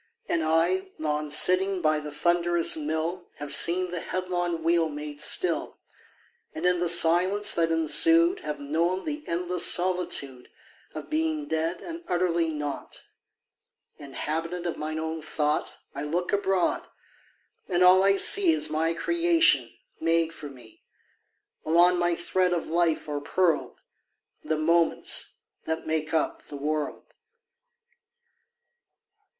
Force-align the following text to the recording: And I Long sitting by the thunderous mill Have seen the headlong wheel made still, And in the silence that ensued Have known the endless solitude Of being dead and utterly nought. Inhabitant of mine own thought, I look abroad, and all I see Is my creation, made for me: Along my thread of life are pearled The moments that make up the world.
And 0.27 0.41
I 0.43 0.87
Long 0.97 1.29
sitting 1.29 1.79
by 1.79 1.99
the 1.99 2.11
thunderous 2.11 2.75
mill 2.75 3.27
Have 3.35 3.51
seen 3.51 3.91
the 3.91 3.99
headlong 3.99 4.63
wheel 4.63 4.89
made 4.89 5.21
still, 5.21 5.77
And 6.55 6.65
in 6.65 6.79
the 6.79 6.89
silence 6.89 7.53
that 7.53 7.71
ensued 7.71 8.39
Have 8.39 8.59
known 8.59 9.05
the 9.05 9.23
endless 9.27 9.71
solitude 9.71 10.49
Of 10.95 11.11
being 11.11 11.45
dead 11.45 11.81
and 11.83 12.03
utterly 12.07 12.49
nought. 12.49 13.03
Inhabitant 13.99 14.65
of 14.65 14.75
mine 14.75 14.97
own 14.97 15.21
thought, 15.21 15.77
I 15.93 16.01
look 16.01 16.33
abroad, 16.33 16.87
and 17.67 17.83
all 17.83 18.01
I 18.01 18.17
see 18.17 18.51
Is 18.51 18.71
my 18.71 18.95
creation, 18.95 19.69
made 19.99 20.33
for 20.33 20.49
me: 20.49 20.81
Along 21.63 21.99
my 21.99 22.15
thread 22.15 22.53
of 22.53 22.65
life 22.65 23.07
are 23.07 23.21
pearled 23.21 23.79
The 24.43 24.57
moments 24.57 25.33
that 25.65 25.85
make 25.85 26.11
up 26.11 26.47
the 26.47 26.57
world. 26.57 27.13